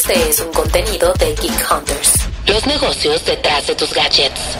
Este 0.00 0.30
es 0.30 0.40
un 0.40 0.50
contenido 0.50 1.12
de 1.18 1.26
Geek 1.34 1.70
Hunters. 1.70 2.26
Los 2.46 2.66
negocios 2.66 3.22
detrás 3.26 3.66
de 3.66 3.74
tus 3.74 3.92
gadgets. 3.92 4.56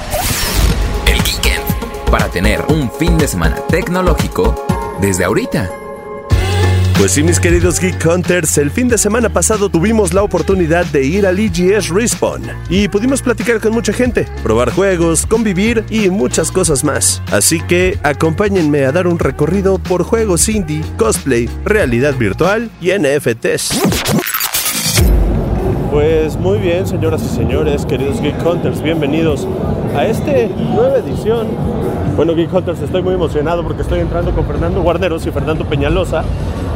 El 1.06 1.22
Geekend. 1.22 1.64
Para 2.10 2.28
tener 2.28 2.60
un 2.68 2.92
fin 2.92 3.16
de 3.16 3.26
semana 3.26 3.56
tecnológico 3.70 4.66
desde 5.00 5.24
ahorita. 5.24 5.70
Pues 6.98 7.12
sí, 7.12 7.22
mis 7.22 7.40
queridos 7.40 7.80
Geek 7.80 8.04
Hunters, 8.04 8.58
el 8.58 8.70
fin 8.70 8.88
de 8.88 8.98
semana 8.98 9.30
pasado 9.30 9.70
tuvimos 9.70 10.12
la 10.12 10.22
oportunidad 10.22 10.84
de 10.84 11.04
ir 11.04 11.26
al 11.26 11.38
EGS 11.38 11.88
Respawn 11.88 12.42
y 12.68 12.88
pudimos 12.88 13.22
platicar 13.22 13.60
con 13.60 13.72
mucha 13.72 13.94
gente, 13.94 14.28
probar 14.42 14.70
juegos, 14.70 15.24
convivir 15.24 15.86
y 15.88 16.10
muchas 16.10 16.52
cosas 16.52 16.84
más. 16.84 17.22
Así 17.32 17.62
que 17.62 17.98
acompáñenme 18.02 18.84
a 18.84 18.92
dar 18.92 19.06
un 19.06 19.18
recorrido 19.18 19.78
por 19.78 20.02
juegos 20.02 20.50
indie, 20.50 20.84
cosplay, 20.98 21.48
realidad 21.64 22.14
virtual 22.16 22.70
y 22.78 22.90
NFTs. 22.90 23.80
Pues 26.30 26.40
muy 26.40 26.58
bien, 26.58 26.86
señoras 26.86 27.24
y 27.24 27.28
señores, 27.28 27.84
queridos 27.84 28.20
Geek 28.20 28.46
Hunters, 28.46 28.80
bienvenidos 28.80 29.48
a 29.96 30.06
esta 30.06 30.30
nueva 30.56 30.98
edición. 30.98 31.48
Bueno, 32.14 32.36
Geek 32.36 32.54
Hunters, 32.54 32.80
estoy 32.82 33.02
muy 33.02 33.14
emocionado 33.14 33.64
porque 33.64 33.82
estoy 33.82 33.98
entrando 33.98 34.30
con 34.30 34.46
Fernando 34.46 34.80
Guarneros 34.80 35.26
y 35.26 35.32
Fernando 35.32 35.64
Peñalosa 35.64 36.22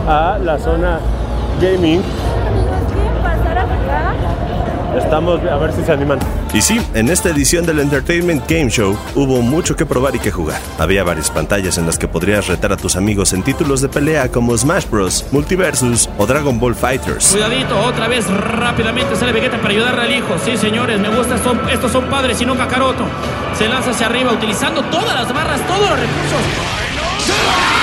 a 0.09 0.41
la 0.43 0.59
zona 0.59 0.99
gaming. 1.63 2.01
Estamos 5.15 5.41
a 5.49 5.57
ver 5.59 5.73
si 5.73 5.85
se 5.85 5.93
animan. 5.93 6.19
Y 6.53 6.61
sí, 6.61 6.81
en 6.93 7.09
esta 7.09 7.29
edición 7.29 7.65
del 7.65 7.79
Entertainment 7.79 8.51
Game 8.51 8.69
Show 8.69 8.99
hubo 9.15 9.43
mucho 9.43 9.77
que 9.77 9.87
probar 9.87 10.17
y 10.17 10.19
que 10.19 10.33
jugar. 10.33 10.61
Había 10.77 11.05
varias 11.05 11.31
pantallas 11.31 11.79
en 11.79 11.87
las 11.87 11.99
que 11.99 12.09
podrías 12.09 12.49
retar 12.49 12.73
a 12.73 12.77
tus 12.77 12.97
amigos 12.97 13.33
en 13.33 13.45
títulos 13.45 13.81
de 13.81 13.89
pelea 13.89 14.29
como 14.29 14.59
Smash 14.59 14.91
Bros, 14.91 15.25
Multiversus 15.31 16.11
o 16.19 16.27
Dragon 16.27 16.59
Ball 16.59 16.75
Fighters. 16.75 17.29
Cuidadito, 17.31 17.79
otra 17.79 18.09
vez 18.09 18.29
rápidamente 18.29 19.15
sale 19.15 19.31
Vegeta 19.31 19.59
para 19.59 19.71
ayudarle 19.71 20.03
al 20.03 20.11
hijo. 20.17 20.35
Sí, 20.45 20.57
señores, 20.57 20.99
me 20.99 21.17
gusta, 21.17 21.39
son, 21.39 21.61
estos 21.71 21.93
son 21.93 22.07
padres 22.07 22.41
y 22.43 22.47
no 22.47 22.57
Kakaroto. 22.57 23.05
Se 23.57 23.69
lanza 23.69 23.93
hacia 23.93 24.07
arriba 24.07 24.33
utilizando 24.33 24.83
todas 24.83 25.15
las 25.15 25.33
barras, 25.33 25.65
todos 25.69 25.91
los 25.91 26.01
recursos. 26.01 27.74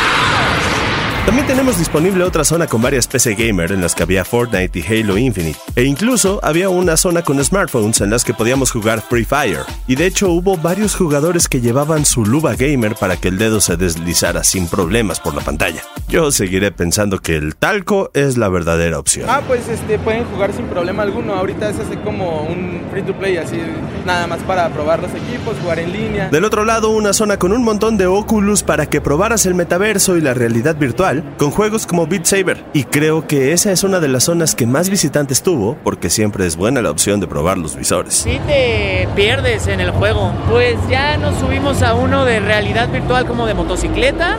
También 1.26 1.46
tenemos 1.46 1.78
disponible 1.78 2.24
otra 2.24 2.44
zona 2.44 2.66
con 2.66 2.82
varias 2.82 3.08
PC 3.08 3.36
gamer 3.36 3.72
en 3.72 3.80
las 3.80 3.94
que 3.94 4.02
había 4.02 4.26
Fortnite 4.26 4.80
y 4.80 4.82
Halo 4.82 5.20
Infinite. 5.20 5.60
E 5.76 5.84
incluso 5.84 6.40
había 6.42 6.70
una 6.70 6.98
zona 6.98 7.22
con 7.22 7.42
smartphones 7.44 8.02
en 8.02 8.10
las 8.10 8.26
que 8.26 8.34
podíamos 8.34 8.72
jugar 8.72 9.04
Free 9.08 9.24
Fire. 9.24 9.62
Y 9.88 9.96
de 9.96 10.08
hecho 10.08 10.30
hubo 10.30 10.58
varios 10.58 10.96
jugadores 10.96 11.48
que 11.48 11.62
llevaban 11.62 12.06
su 12.06 12.26
luba 12.26 12.56
gamer 12.56 12.96
para 12.96 13.18
que 13.18 13.28
el 13.28 13.38
dedo 13.38 13.62
se 13.62 13.78
deslizara 13.78 14.44
sin 14.44 14.68
problemas 14.68 15.20
por 15.20 15.36
la 15.36 15.42
pantalla. 15.42 15.84
Yo 16.10 16.32
seguiré 16.32 16.72
pensando 16.72 17.20
que 17.20 17.36
el 17.36 17.56
talco 17.56 18.10
es 18.16 18.36
la 18.38 18.50
verdadera 18.50 18.98
opción. 18.98 19.28
Ah, 19.30 19.42
pues 19.48 19.70
este, 19.70 20.00
pueden 20.00 20.26
jugar 20.26 20.52
sin 20.54 20.66
problema 20.66 21.04
alguno. 21.04 21.36
Ahorita 21.36 21.70
es 21.70 21.80
así 21.80 21.98
como 22.04 22.42
un 22.42 22.82
free 22.92 23.04
to 23.04 23.14
play, 23.14 23.38
así 23.38 23.58
nada 24.06 24.26
más 24.26 24.40
para 24.40 24.68
probar 24.70 25.00
los 25.02 25.12
equipos, 25.12 25.56
jugar 25.62 25.80
en 25.80 25.94
línea. 25.94 26.30
Del 26.30 26.46
otro 26.46 26.66
lado, 26.66 26.90
una 26.90 27.14
zona 27.14 27.38
con 27.38 27.54
un 27.54 27.64
montón 27.64 27.98
de 27.98 28.08
Oculus 28.08 28.64
para 28.64 28.88
que 28.88 29.02
probaras 29.02 29.46
el 29.46 29.54
metaverso 29.54 30.18
y 30.18 30.22
la 30.22 30.34
realidad 30.34 30.76
virtual 30.76 31.11
con 31.38 31.52
juegos 31.52 31.86
como 31.86 32.08
Beat 32.08 32.26
Saber. 32.26 32.64
Y 32.73 32.84
creo 32.84 33.28
que 33.28 33.54
esa 33.54 33.72
es 33.72 33.84
una 33.84 34.00
de 34.00 34.08
las 34.08 34.26
zonas 34.26 34.56
que 34.56 34.66
más 34.66 34.90
visitantes 34.90 35.42
tuvo 35.42 35.78
porque 35.84 36.09
siempre 36.09 36.45
es 36.45 36.56
buena 36.56 36.81
la 36.81 36.92
opción 36.92 37.20
de 37.20 37.28
probar 37.28 37.58
los 37.58 37.76
visores. 37.76 38.14
Si 38.14 38.40
te 38.48 39.08
pierdes 39.16 39.68
en 39.68 39.80
el 39.80 39.92
juego, 39.92 40.31
pues 40.50 40.76
ya 40.90 41.18
nos 41.18 41.38
subimos 41.40 41.81
a 41.81 41.94
uno 41.95 42.26
de 42.26 42.40
realidad 42.40 42.90
virtual 42.90 43.26
como 43.26 43.45
de 43.45 43.53
motocicleta. 43.53 44.38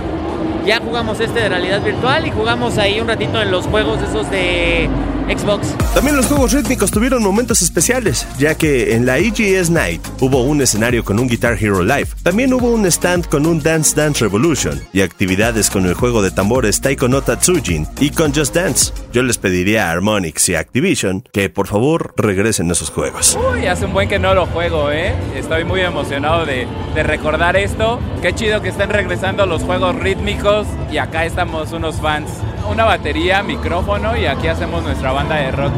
Ya 0.66 0.78
jugamos 0.78 1.18
este 1.20 1.40
de 1.40 1.48
realidad 1.48 1.82
virtual 1.82 2.26
y 2.26 2.30
jugamos 2.30 2.78
ahí 2.78 3.00
un 3.00 3.08
ratito 3.08 3.42
en 3.42 3.50
los 3.50 3.66
juegos 3.66 4.00
esos 4.00 4.30
de 4.30 4.88
Xbox. 5.28 5.74
También 5.94 6.16
los 6.16 6.26
juegos 6.26 6.52
rítmicos 6.52 6.90
tuvieron 6.90 7.22
momentos 7.22 7.62
especiales, 7.62 8.26
ya 8.38 8.54
que 8.54 8.94
en 8.94 9.06
la 9.06 9.18
EGS 9.18 9.70
Night 9.70 10.02
hubo 10.20 10.42
un 10.42 10.60
escenario 10.60 11.04
con 11.04 11.18
un 11.18 11.28
Guitar 11.28 11.56
Hero 11.60 11.82
Live, 11.82 12.08
también 12.22 12.52
hubo 12.52 12.70
un 12.70 12.86
stand 12.86 13.28
con 13.28 13.46
un 13.46 13.62
Dance 13.62 13.94
Dance 13.94 14.22
Revolution 14.24 14.82
y 14.92 15.00
actividades 15.02 15.70
con 15.70 15.86
el 15.86 15.94
juego 15.94 16.22
de 16.22 16.30
tambores 16.30 16.80
Taiko 16.80 17.08
no 17.08 17.22
Tatsujin 17.22 17.86
y 18.00 18.10
con 18.10 18.34
Just 18.34 18.54
Dance. 18.54 18.92
Yo 19.12 19.22
les 19.22 19.38
pediría 19.38 19.88
a 19.88 19.92
Harmonix 19.92 20.48
y 20.48 20.54
Activision 20.54 21.22
que 21.32 21.50
por 21.50 21.66
favor 21.66 22.14
regresen 22.16 22.68
a 22.70 22.72
esos 22.72 22.90
juegos. 22.90 23.38
Uy, 23.52 23.66
hace 23.66 23.86
un 23.86 23.92
buen 23.92 24.08
que 24.08 24.18
no 24.18 24.34
lo 24.34 24.46
juego, 24.46 24.90
¿eh? 24.90 25.14
Estoy 25.36 25.64
muy 25.64 25.80
emocionado 25.80 26.46
de, 26.46 26.66
de 26.94 27.02
recordar 27.02 27.56
esto. 27.56 28.00
Qué 28.20 28.34
chido 28.34 28.62
que 28.62 28.68
estén 28.70 28.90
regresando 28.90 29.46
los 29.46 29.62
juegos 29.62 29.96
rítmicos 29.96 30.66
y 30.90 30.98
acá 30.98 31.24
estamos 31.24 31.72
unos 31.72 31.96
fans 31.96 32.28
una 32.70 32.84
batería, 32.84 33.42
micrófono 33.42 34.16
y 34.16 34.26
aquí 34.26 34.48
hacemos 34.48 34.82
nuestra 34.82 35.12
banda 35.12 35.36
de 35.36 35.50
rock. 35.50 35.72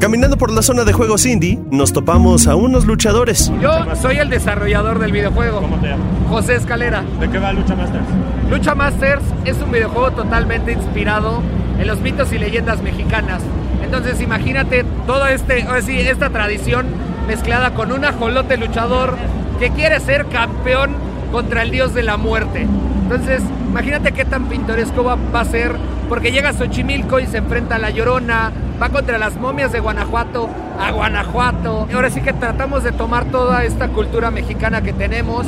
Caminando 0.00 0.36
por 0.38 0.52
la 0.52 0.62
zona 0.62 0.84
de 0.84 0.92
juegos 0.92 1.26
indie, 1.26 1.58
nos 1.70 1.92
topamos 1.92 2.46
a 2.46 2.54
unos 2.54 2.86
luchadores. 2.86 3.52
Yo 3.60 3.72
soy 3.96 4.18
el 4.18 4.30
desarrollador 4.30 4.98
del 5.00 5.12
videojuego. 5.12 5.60
¿Cómo 5.60 5.76
te 5.76 5.88
llamas? 5.88 6.06
José 6.28 6.54
Escalera. 6.54 7.02
¿De 7.18 7.28
qué 7.28 7.38
va 7.38 7.52
Lucha 7.52 7.74
Masters? 7.74 8.04
Lucha 8.48 8.74
Masters 8.74 9.22
es 9.44 9.56
un 9.60 9.72
videojuego 9.72 10.12
totalmente 10.12 10.72
inspirado 10.72 11.42
en 11.80 11.86
los 11.86 12.00
mitos 12.00 12.32
y 12.32 12.38
leyendas 12.38 12.80
mexicanas. 12.82 13.42
Entonces 13.82 14.20
imagínate 14.20 14.84
toda 15.06 15.32
este, 15.32 15.66
sí, 15.82 15.98
esta 15.98 16.30
tradición 16.30 16.86
mezclada 17.26 17.74
con 17.74 17.90
un 17.92 18.04
ajolote 18.04 18.56
luchador 18.56 19.16
que 19.58 19.70
quiere 19.70 19.98
ser 20.00 20.26
campeón 20.26 20.94
contra 21.32 21.62
el 21.62 21.70
dios 21.70 21.94
de 21.94 22.02
la 22.02 22.16
muerte. 22.16 22.66
Entonces, 23.02 23.42
imagínate 23.68 24.12
qué 24.12 24.24
tan 24.24 24.46
pintoresco 24.46 25.02
va, 25.02 25.16
va 25.34 25.40
a 25.40 25.44
ser 25.44 25.76
porque 26.08 26.32
llega 26.32 26.50
a 26.50 26.52
Xochimilco 26.52 27.20
y 27.20 27.26
se 27.26 27.38
enfrenta 27.38 27.76
a 27.76 27.78
la 27.78 27.90
Llorona, 27.90 28.50
va 28.80 28.88
contra 28.88 29.18
las 29.18 29.36
momias 29.36 29.72
de 29.72 29.80
Guanajuato, 29.80 30.48
a 30.80 30.90
Guanajuato. 30.90 31.86
Ahora 31.92 32.10
sí 32.10 32.20
que 32.20 32.32
tratamos 32.32 32.82
de 32.82 32.92
tomar 32.92 33.26
toda 33.26 33.64
esta 33.64 33.88
cultura 33.88 34.30
mexicana 34.30 34.82
que 34.82 34.92
tenemos, 34.92 35.46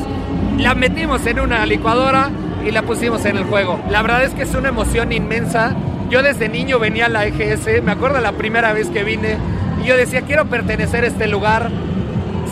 la 0.58 0.74
metimos 0.74 1.26
en 1.26 1.40
una 1.40 1.64
licuadora 1.64 2.30
y 2.66 2.70
la 2.70 2.82
pusimos 2.82 3.24
en 3.24 3.38
el 3.38 3.44
juego. 3.44 3.80
La 3.90 4.02
verdad 4.02 4.24
es 4.24 4.34
que 4.34 4.42
es 4.42 4.54
una 4.54 4.68
emoción 4.68 5.12
inmensa. 5.12 5.74
Yo 6.10 6.22
desde 6.22 6.48
niño 6.48 6.78
venía 6.78 7.06
a 7.06 7.08
la 7.08 7.24
EGS, 7.24 7.82
me 7.82 7.92
acuerdo 7.92 8.20
la 8.20 8.32
primera 8.32 8.72
vez 8.72 8.88
que 8.88 9.04
vine 9.04 9.38
y 9.82 9.86
yo 9.86 9.96
decía, 9.96 10.22
quiero 10.22 10.46
pertenecer 10.46 11.04
a 11.04 11.06
este 11.06 11.26
lugar. 11.26 11.70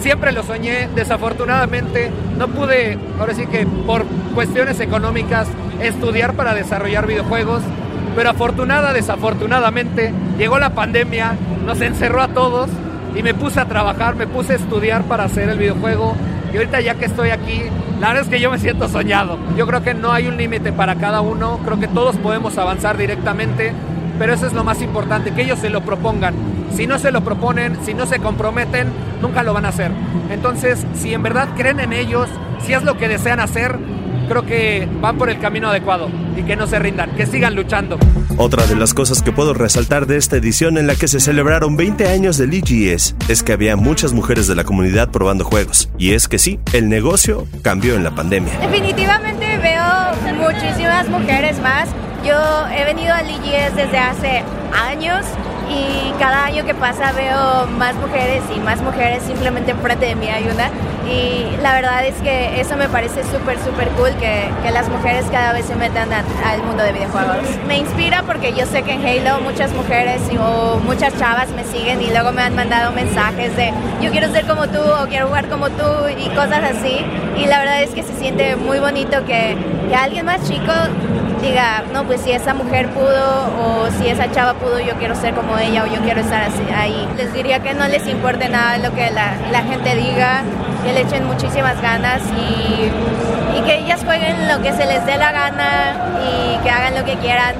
Siempre 0.00 0.32
lo 0.32 0.44
soñé, 0.44 0.88
desafortunadamente 0.94 2.10
no 2.38 2.46
pude, 2.48 2.96
ahora 3.18 3.34
sí 3.34 3.46
que 3.46 3.66
por 3.66 4.04
cuestiones 4.34 4.78
económicas, 4.80 5.48
estudiar 5.82 6.34
para 6.34 6.54
desarrollar 6.54 7.06
videojuegos 7.06 7.62
pero 8.14 8.30
afortunada, 8.30 8.92
desafortunadamente, 8.92 10.12
llegó 10.38 10.58
la 10.58 10.70
pandemia, 10.70 11.36
nos 11.64 11.80
encerró 11.80 12.22
a 12.22 12.28
todos 12.28 12.68
y 13.14 13.22
me 13.22 13.34
puse 13.34 13.60
a 13.60 13.66
trabajar, 13.66 14.16
me 14.16 14.26
puse 14.26 14.54
a 14.54 14.56
estudiar 14.56 15.04
para 15.04 15.24
hacer 15.24 15.48
el 15.48 15.58
videojuego. 15.58 16.16
Y 16.52 16.56
ahorita 16.56 16.80
ya 16.80 16.94
que 16.94 17.04
estoy 17.04 17.30
aquí, 17.30 17.62
la 18.00 18.08
verdad 18.08 18.24
es 18.24 18.28
que 18.28 18.40
yo 18.40 18.50
me 18.50 18.58
siento 18.58 18.88
soñado. 18.88 19.38
Yo 19.56 19.66
creo 19.66 19.82
que 19.82 19.94
no 19.94 20.12
hay 20.12 20.28
un 20.28 20.36
límite 20.36 20.72
para 20.72 20.94
cada 20.96 21.20
uno, 21.20 21.58
creo 21.64 21.78
que 21.78 21.88
todos 21.88 22.16
podemos 22.16 22.56
avanzar 22.58 22.96
directamente, 22.96 23.72
pero 24.18 24.32
eso 24.32 24.46
es 24.46 24.52
lo 24.52 24.64
más 24.64 24.80
importante, 24.82 25.32
que 25.32 25.42
ellos 25.42 25.58
se 25.58 25.68
lo 25.68 25.82
propongan. 25.82 26.34
Si 26.74 26.86
no 26.86 26.98
se 26.98 27.10
lo 27.10 27.22
proponen, 27.22 27.78
si 27.84 27.94
no 27.94 28.06
se 28.06 28.18
comprometen, 28.18 28.88
nunca 29.20 29.42
lo 29.42 29.52
van 29.52 29.64
a 29.64 29.68
hacer. 29.68 29.90
Entonces, 30.30 30.86
si 30.94 31.12
en 31.12 31.22
verdad 31.22 31.48
creen 31.56 31.80
en 31.80 31.92
ellos, 31.92 32.28
si 32.64 32.72
es 32.72 32.82
lo 32.82 32.96
que 32.96 33.08
desean 33.08 33.40
hacer, 33.40 33.78
creo 34.28 34.46
que 34.46 34.88
van 35.00 35.18
por 35.18 35.30
el 35.30 35.40
camino 35.40 35.68
adecuado 35.68 36.08
y 36.36 36.42
que 36.42 36.56
no 36.56 36.66
se 36.66 36.78
rindan, 36.78 37.10
que 37.16 37.26
sigan 37.26 37.54
luchando. 37.54 37.98
Otra 38.36 38.66
de 38.66 38.76
las 38.76 38.94
cosas 38.94 39.22
que 39.22 39.32
puedo 39.32 39.54
resaltar 39.54 40.06
de 40.06 40.16
esta 40.16 40.36
edición 40.36 40.78
en 40.78 40.86
la 40.86 40.94
que 40.94 41.08
se 41.08 41.18
celebraron 41.18 41.76
20 41.76 42.08
años 42.08 42.38
del 42.38 42.54
EGS 42.54 43.16
es 43.28 43.42
que 43.42 43.52
había 43.52 43.76
muchas 43.76 44.12
mujeres 44.12 44.46
de 44.46 44.54
la 44.54 44.64
comunidad 44.64 45.10
probando 45.10 45.44
juegos. 45.44 45.88
Y 45.98 46.12
es 46.12 46.28
que 46.28 46.38
sí, 46.38 46.60
el 46.72 46.88
negocio 46.88 47.46
cambió 47.62 47.96
en 47.96 48.04
la 48.04 48.14
pandemia. 48.14 48.52
Definitivamente 48.60 49.58
veo 49.58 49.88
muchísimas 50.34 51.08
mujeres 51.08 51.60
más. 51.60 51.88
Yo 52.24 52.34
he 52.68 52.84
venido 52.84 53.14
al 53.14 53.28
EGS 53.28 53.74
desde 53.74 53.98
hace 53.98 54.44
años 54.72 55.24
y 55.68 56.12
cada 56.18 56.44
año 56.44 56.64
que 56.64 56.74
pasa 56.74 57.12
veo 57.12 57.66
más 57.78 57.94
mujeres 57.96 58.42
y 58.54 58.60
más 58.60 58.80
mujeres 58.80 59.22
simplemente 59.22 59.72
enfrente 59.72 60.06
de 60.06 60.14
mí 60.16 60.28
hay 60.28 60.48
y 61.08 61.56
la 61.62 61.72
verdad 61.74 62.04
es 62.04 62.14
que 62.16 62.60
eso 62.60 62.76
me 62.76 62.88
parece 62.88 63.22
súper 63.24 63.58
súper 63.58 63.88
cool 63.90 64.10
que, 64.20 64.50
que, 64.62 64.70
las 64.70 64.88
mujeres 64.88 65.24
cada 65.30 65.52
vez 65.52 65.64
se 65.66 65.74
metan 65.74 66.08
al 66.12 66.62
mundo 66.62 66.82
de 66.82 66.92
videojuegos. 66.92 67.36
Me 67.66 67.78
inspira 67.78 68.22
porque 68.24 68.52
yo 68.52 68.66
sé 68.66 68.82
que 68.82 68.92
en 68.92 69.06
Halo 69.06 69.40
muchas 69.40 69.72
mujeres 69.72 70.20
o 70.38 70.78
muchas 70.80 71.16
chavas 71.18 71.48
me 71.50 71.64
siguen 71.64 72.02
y 72.02 72.10
luego 72.10 72.32
me 72.32 72.42
han 72.42 72.54
mandado 72.54 72.92
mensajes 72.92 73.56
de 73.56 73.72
yo 74.02 74.10
quiero 74.10 74.30
ser 74.32 74.46
como 74.46 74.68
tú 74.68 74.80
o 74.80 75.06
quiero 75.08 75.28
jugar 75.28 75.48
como 75.48 75.70
tú 75.70 76.08
y 76.16 76.28
cosas 76.30 76.62
así 76.76 77.04
y 77.36 77.46
la 77.46 77.58
verdad 77.60 77.82
es 77.82 77.90
que 77.90 78.02
se 78.02 78.14
siente 78.14 78.56
muy 78.56 78.78
bonito 78.78 79.24
que, 79.24 79.56
que 79.88 79.94
alguien 79.94 80.26
más 80.26 80.46
chico 80.46 80.72
diga, 81.40 81.84
no, 81.92 82.04
pues 82.04 82.20
si 82.20 82.32
esa 82.32 82.54
mujer 82.54 82.88
pudo 82.90 83.50
o 83.60 83.88
si 83.98 84.08
esa 84.08 84.30
chava 84.30 84.54
pudo, 84.54 84.80
yo 84.80 84.94
quiero 84.94 85.14
ser 85.14 85.34
como 85.34 85.58
ella 85.58 85.84
o 85.84 85.86
yo 85.86 86.00
quiero 86.02 86.20
estar 86.20 86.42
así, 86.42 86.62
ahí. 86.74 87.08
Les 87.16 87.32
diría 87.32 87.60
que 87.60 87.74
no 87.74 87.86
les 87.88 88.06
importe 88.06 88.48
nada 88.48 88.78
lo 88.78 88.94
que 88.94 89.10
la, 89.10 89.34
la 89.50 89.62
gente 89.62 89.94
diga, 89.94 90.42
que 90.84 90.92
le 90.92 91.02
echen 91.02 91.26
muchísimas 91.26 91.80
ganas 91.80 92.22
y, 92.36 93.58
y, 93.58 93.62
que 93.62 93.78
ellas 93.78 94.00
jueguen 94.04 94.48
lo 94.48 94.62
que 94.62 94.72
se 94.72 94.86
les 94.86 95.04
dé 95.06 95.16
la 95.16 95.32
gana 95.32 95.92
y 96.24 96.58
que 96.62 96.70
hagan 96.70 96.94
lo 96.94 97.04
que 97.04 97.14
quieran 97.16 97.54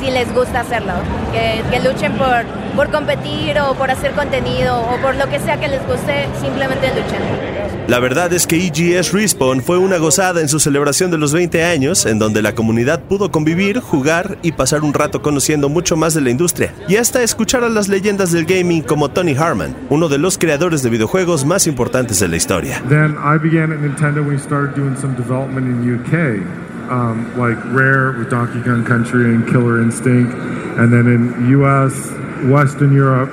si 0.00 0.10
les 0.10 0.32
gusta 0.34 0.60
hacerlo, 0.60 0.94
que, 1.32 1.62
que 1.70 1.88
luchen 1.88 2.12
por, 2.14 2.44
por 2.74 2.90
competir 2.90 3.58
o 3.60 3.74
por 3.74 3.90
hacer 3.90 4.12
contenido 4.12 4.80
o 4.80 4.96
por 4.98 5.14
lo 5.16 5.28
que 5.28 5.38
sea 5.38 5.58
que 5.58 5.68
les 5.68 5.84
guste, 5.86 6.26
simplemente 6.40 6.88
luchen. 6.88 7.66
La 7.88 8.00
verdad 8.00 8.32
es 8.32 8.48
que 8.48 8.56
EGS 8.66 9.12
Respawn 9.12 9.62
fue 9.62 9.78
una 9.78 9.98
gozada 9.98 10.40
en 10.40 10.48
su 10.48 10.58
celebración 10.58 11.12
de 11.12 11.18
los 11.18 11.32
20 11.32 11.62
años, 11.62 12.04
en 12.04 12.18
donde 12.18 12.42
la 12.42 12.52
comunidad 12.52 13.00
pudo 13.00 13.30
convivir, 13.30 13.78
jugar 13.78 14.38
y 14.42 14.52
pasar 14.52 14.82
un 14.82 14.92
rato 14.92 15.22
conociendo 15.22 15.68
mucho 15.68 15.96
más 15.96 16.12
de 16.12 16.20
la 16.20 16.30
industria, 16.30 16.74
y 16.88 16.96
hasta 16.96 17.22
escuchar 17.22 17.62
a 17.62 17.68
las 17.68 17.86
leyendas 17.88 18.32
del 18.32 18.44
gaming 18.44 18.82
como 18.82 19.10
Tony 19.10 19.36
Harman, 19.36 19.76
uno 19.88 20.08
de 20.08 20.18
los 20.18 20.36
creadores 20.36 20.82
de 20.82 20.90
videojuegos 20.90 21.44
más 21.44 21.68
importantes 21.68 22.18
de 22.18 22.26
la 22.26 22.36
historia. 22.36 22.82
Then 22.88 23.16
I 23.22 23.38
began 23.38 23.70
at 23.70 23.78
Nintendo 23.78 24.16
when 24.16 24.30
we 24.30 24.38
started 24.38 24.74
doing 24.74 24.96
some 24.96 25.14
development 25.14 25.68
in 25.68 25.94
UK, 25.94 26.65
um, 26.90 27.36
like 27.38 27.62
Rare 27.66 28.12
with 28.12 28.30
Donkey 28.30 28.62
Kong 28.62 28.84
Country 28.84 29.34
and 29.34 29.46
Killer 29.46 29.82
Instinct, 29.82 30.32
and 30.34 30.92
then 30.92 31.06
in 31.06 31.50
US, 31.60 32.10
Western 32.50 32.92
Europe, 32.92 33.30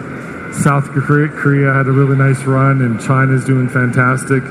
South 0.54 0.86
Korea, 0.90 1.30
Korea 1.30 1.74
had 1.74 1.88
a 1.88 1.92
really 1.92 2.18
nice 2.18 2.44
run, 2.44 2.82
and 2.82 3.02
China's 3.02 3.44
doing 3.46 3.68
fantastic. 3.70 4.44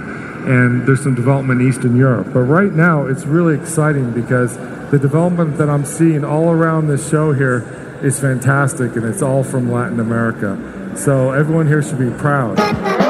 And 0.44 0.84
there's 0.86 1.02
some 1.02 1.14
development 1.14 1.60
in 1.60 1.68
Eastern 1.68 1.96
Europe. 1.96 2.28
But 2.32 2.40
right 2.40 2.72
now, 2.72 3.06
it's 3.06 3.24
really 3.24 3.54
exciting 3.54 4.10
because 4.10 4.56
the 4.90 4.98
development 4.98 5.56
that 5.58 5.70
I'm 5.70 5.84
seeing 5.84 6.24
all 6.24 6.50
around 6.50 6.88
this 6.88 7.08
show 7.08 7.32
here 7.32 7.64
is 8.02 8.18
fantastic, 8.18 8.96
and 8.96 9.04
it's 9.04 9.22
all 9.22 9.44
from 9.44 9.70
Latin 9.70 10.00
America. 10.00 10.58
So 10.96 11.30
everyone 11.30 11.68
here 11.68 11.82
should 11.82 12.00
be 12.00 12.10
proud. 12.10 13.01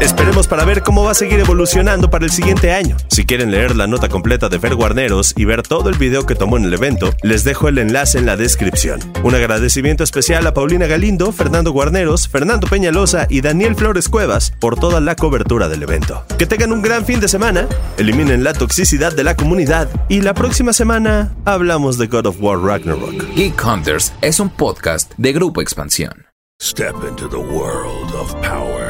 Esperemos 0.00 0.48
para 0.48 0.64
ver 0.64 0.82
cómo 0.82 1.04
va 1.04 1.10
a 1.10 1.14
seguir 1.14 1.40
evolucionando 1.40 2.08
para 2.08 2.24
el 2.24 2.30
siguiente 2.30 2.72
año. 2.72 2.96
Si 3.08 3.26
quieren 3.26 3.50
leer 3.50 3.76
la 3.76 3.86
nota 3.86 4.08
completa 4.08 4.48
de 4.48 4.58
Fer 4.58 4.74
Guarneros 4.74 5.34
y 5.36 5.44
ver 5.44 5.62
todo 5.62 5.90
el 5.90 5.98
video 5.98 6.24
que 6.24 6.34
tomó 6.34 6.56
en 6.56 6.64
el 6.64 6.74
evento, 6.74 7.10
les 7.22 7.44
dejo 7.44 7.68
el 7.68 7.78
enlace 7.78 8.18
en 8.18 8.26
la 8.26 8.36
descripción. 8.36 9.00
Un 9.22 9.34
agradecimiento 9.34 10.02
especial 10.02 10.46
a 10.46 10.54
Paulina 10.54 10.86
Galindo, 10.86 11.32
Fernando 11.32 11.70
Guarneros, 11.72 12.28
Fernando 12.28 12.66
Peñalosa 12.66 13.26
y 13.28 13.42
Daniel 13.42 13.76
Flores 13.76 14.08
Cuevas 14.08 14.52
por 14.58 14.78
toda 14.78 15.00
la 15.00 15.16
cobertura 15.16 15.68
del 15.68 15.82
evento. 15.82 16.24
Que 16.38 16.46
tengan 16.46 16.72
un 16.72 16.82
gran 16.82 17.04
fin 17.04 17.20
de 17.20 17.28
semana, 17.28 17.68
eliminen 17.98 18.42
la 18.42 18.54
toxicidad 18.54 19.14
de 19.14 19.24
la 19.24 19.36
comunidad 19.36 19.88
y 20.08 20.22
la 20.22 20.34
próxima 20.34 20.72
semana 20.72 21.34
hablamos 21.44 21.98
de 21.98 22.06
God 22.06 22.26
of 22.26 22.36
War 22.40 22.58
Ragnarok. 22.58 23.34
Geek 23.34 23.62
Hunters 23.64 24.12
es 24.22 24.40
un 24.40 24.48
podcast 24.48 25.12
de 25.18 25.32
Grupo 25.32 25.60
Expansión. 25.60 26.30
Step 26.62 26.94
into 27.08 27.26
the 27.26 27.38
world 27.38 28.14
of 28.14 28.34
power, 28.42 28.89